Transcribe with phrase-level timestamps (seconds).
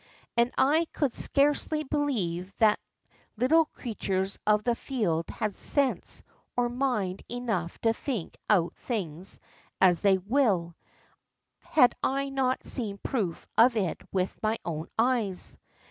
[0.35, 2.79] And I could scarcely believe that
[3.37, 6.23] little creatures of the field had sense
[6.57, 9.39] or mind enough to think out things
[9.79, 10.73] as they will,
[11.59, 15.59] had I not seen proof of it with my own eyes.